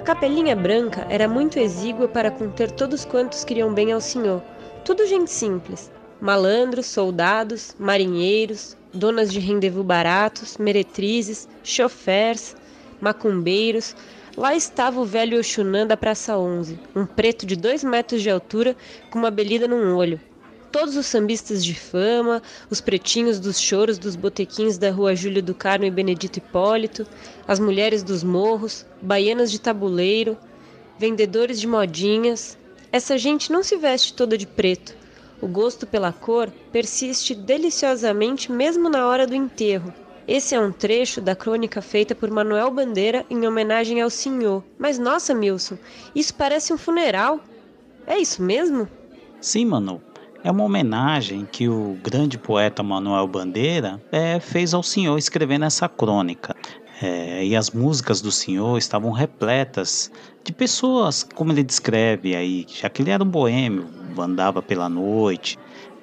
[0.00, 4.42] A capelinha branca era muito exígua para conter todos quantos queriam bem ao senhor.
[4.82, 5.92] Tudo gente simples.
[6.18, 12.56] Malandros, soldados, marinheiros, donas de rendezvous baratos, meretrizes, chofés,
[12.98, 13.94] macumbeiros.
[14.38, 18.74] Lá estava o velho Oxunã da Praça 11, um preto de dois metros de altura
[19.10, 20.18] com uma belida num olho.
[20.72, 25.52] Todos os sambistas de fama, os pretinhos dos choros dos botequins da rua Júlio do
[25.52, 27.04] Carmo e Benedito Hipólito,
[27.46, 30.38] as mulheres dos morros, baianas de tabuleiro,
[30.96, 32.56] vendedores de modinhas.
[32.92, 34.94] Essa gente não se veste toda de preto.
[35.40, 39.92] O gosto pela cor persiste deliciosamente mesmo na hora do enterro.
[40.28, 44.62] Esse é um trecho da crônica feita por Manuel Bandeira em homenagem ao senhor.
[44.78, 45.76] Mas nossa, Milson,
[46.14, 47.40] isso parece um funeral.
[48.06, 48.88] É isso mesmo?
[49.40, 50.00] Sim, Manu.
[50.42, 55.86] É uma homenagem que o grande poeta Manuel Bandeira é, fez ao senhor escrevendo essa
[55.86, 56.56] crônica.
[57.02, 60.10] É, e as músicas do senhor estavam repletas
[60.42, 63.86] de pessoas, como ele descreve aí, já que ele era um boêmio,
[64.18, 65.58] andava pela noite,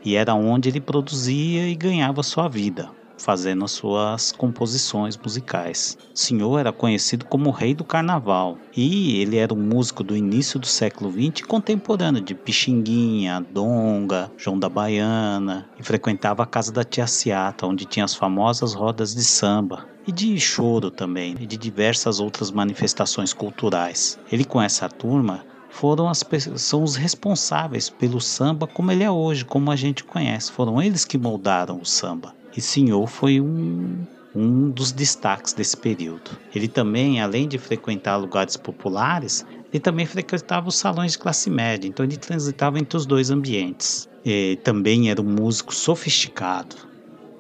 [0.05, 5.97] e era onde ele produzia e ganhava sua vida fazendo as suas composições musicais.
[6.13, 10.15] O senhor era conhecido como o rei do carnaval e ele era um músico do
[10.15, 16.71] início do século XX contemporâneo de Pixinguinha, Donga, João da Baiana e frequentava a casa
[16.71, 21.45] da tia Ciata, onde tinha as famosas rodas de samba e de choro também, e
[21.45, 24.17] de diversas outras manifestações culturais.
[24.31, 26.23] Ele com essa turma foram as
[26.55, 30.51] são os responsáveis pelo samba como ele é hoje, como a gente conhece.
[30.51, 32.33] Foram eles que moldaram o samba.
[32.57, 33.99] E Senhor foi um,
[34.35, 36.31] um dos destaques desse período.
[36.55, 41.87] Ele também, além de frequentar lugares populares, ele também frequentava os salões de classe média,
[41.87, 44.09] então ele transitava entre os dois ambientes.
[44.25, 46.75] E também era um músico sofisticado.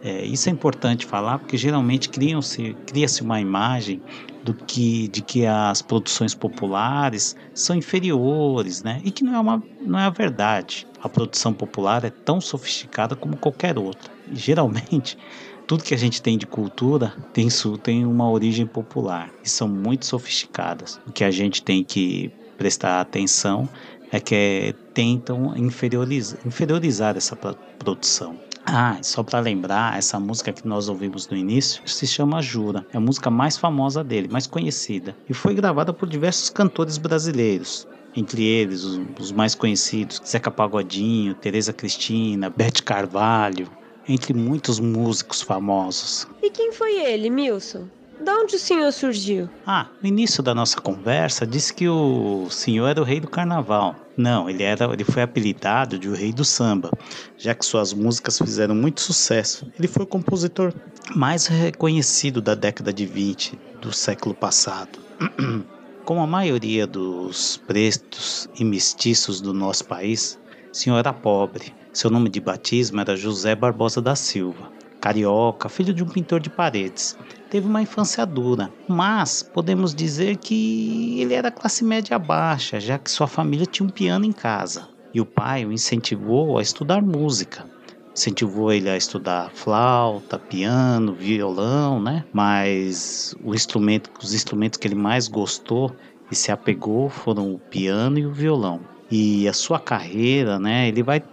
[0.07, 4.01] É, isso é importante falar porque geralmente criam-se, cria-se uma imagem
[4.43, 9.01] do que, de que as produções populares são inferiores, né?
[9.03, 10.87] E que não é, uma, não é a verdade.
[11.03, 15.17] A produção popular é tão sofisticada como qualquer outra geralmente
[15.65, 17.47] tudo que a gente tem de cultura tem,
[17.83, 20.99] tem uma origem popular e são muito sofisticadas.
[21.05, 23.67] O que a gente tem que prestar atenção
[24.11, 28.39] é que é, tentam inferiorizar, inferiorizar essa produção.
[28.69, 32.85] Ah, só para lembrar, essa música que nós ouvimos no início se chama Jura.
[32.91, 37.87] É a música mais famosa dele, mais conhecida, e foi gravada por diversos cantores brasileiros.
[38.13, 43.69] Entre eles, os, mais conhecidos, Zeca Pagodinho, Tereza Cristina, Bete Carvalho,
[44.05, 46.27] entre muitos músicos famosos.
[46.43, 47.87] E quem foi ele, Milson?
[48.19, 49.47] De onde o senhor surgiu?
[49.65, 53.95] Ah, no início da nossa conversa disse que o senhor era o rei do carnaval.
[54.17, 56.89] Não, ele era, ele foi apelidado de o rei do samba,
[57.37, 59.71] já que suas músicas fizeram muito sucesso.
[59.77, 60.73] Ele foi o compositor
[61.15, 64.97] mais reconhecido da década de 20 do século passado.
[66.03, 70.39] Como a maioria dos pretos e mestiços do nosso país,
[70.71, 71.73] o senhor era pobre.
[71.93, 74.76] Seu nome de batismo era José Barbosa da Silva.
[75.07, 77.17] Carioca, filho de um pintor de paredes.
[77.49, 83.09] Teve uma infância dura, mas podemos dizer que ele era classe média baixa, já que
[83.09, 84.89] sua família tinha um piano em casa.
[85.13, 87.65] E o pai o incentivou a estudar música.
[88.13, 92.25] Incentivou ele a estudar flauta, piano, violão, né?
[92.33, 95.95] Mas o instrumento, os instrumentos que ele mais gostou
[96.29, 98.81] e se apegou foram o piano e o violão.
[99.09, 100.89] E a sua carreira, né?
[100.89, 101.23] Ele vai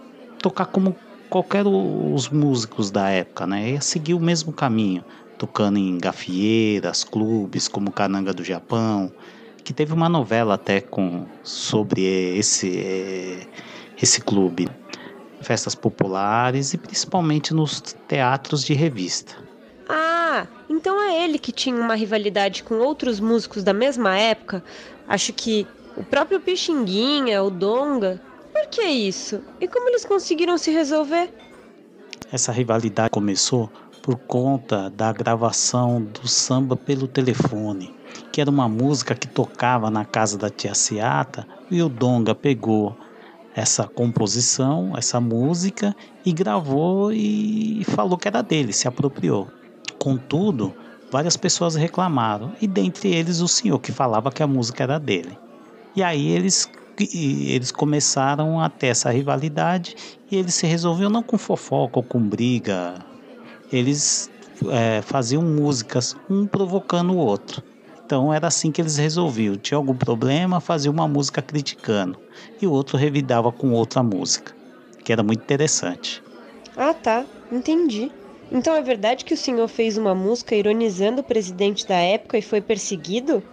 [0.41, 0.95] tocar como
[1.29, 3.71] qualquer os músicos da época, né?
[3.71, 5.03] Ia seguir o mesmo caminho,
[5.37, 9.11] tocando em gafieiras, clubes como Cananga do Japão,
[9.63, 12.03] que teve uma novela até com sobre
[12.37, 13.47] esse
[14.01, 14.69] esse clube,
[15.41, 19.35] festas populares e principalmente nos teatros de revista.
[19.87, 24.63] Ah, então é ele que tinha uma rivalidade com outros músicos da mesma época.
[25.07, 25.65] Acho que
[25.95, 28.21] o próprio Pixinguinha, o Donga,
[28.65, 29.41] por que isso?
[29.61, 31.31] E como eles conseguiram se resolver?
[32.31, 33.69] Essa rivalidade começou
[34.01, 37.95] por conta da gravação do samba pelo telefone,
[38.31, 42.97] que era uma música que tocava na casa da tia Ciata, e o Donga pegou
[43.55, 45.95] essa composição, essa música
[46.25, 49.47] e gravou e falou que era dele, se apropriou.
[49.99, 50.73] Contudo,
[51.11, 55.37] várias pessoas reclamaram, e dentre eles o senhor que falava que a música era dele.
[55.95, 56.69] E aí eles
[56.99, 59.95] eles começaram a ter essa rivalidade
[60.31, 62.99] e eles se resolviam não com fofoca ou com briga,
[63.71, 64.29] eles
[64.69, 67.61] é, faziam músicas, um provocando o outro.
[68.05, 69.57] Então era assim que eles resolviam.
[69.57, 72.17] Tinha algum problema, fazia uma música criticando
[72.61, 74.53] e o outro revidava com outra música,
[75.03, 76.21] que era muito interessante.
[76.77, 78.11] Ah, tá, entendi.
[78.51, 82.41] Então é verdade que o senhor fez uma música ironizando o presidente da época e
[82.41, 83.43] foi perseguido?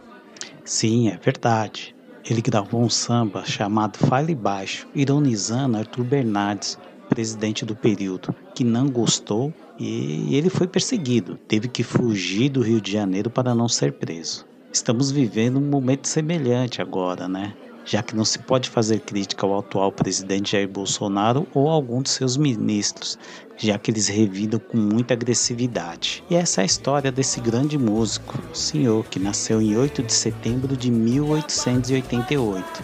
[0.65, 1.95] Sim, é verdade.
[2.29, 6.79] Ele gravou um samba chamado Fale Baixo, ironizando Arthur Bernardes,
[7.09, 11.37] presidente do período, que não gostou e ele foi perseguido.
[11.49, 14.47] Teve que fugir do Rio de Janeiro para não ser preso.
[14.73, 17.55] Estamos vivendo um momento semelhante agora, né?
[17.85, 22.11] Já que não se pode fazer crítica ao atual presidente Jair Bolsonaro ou algum de
[22.11, 23.19] seus ministros,
[23.57, 26.23] já que eles revidam com muita agressividade.
[26.31, 30.13] E essa é a história desse grande músico, o senhor que nasceu em 8 de
[30.13, 32.83] setembro de 1888.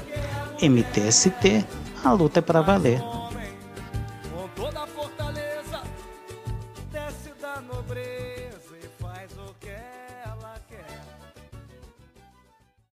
[0.62, 1.64] MTST,
[2.04, 3.17] a luta é para valer.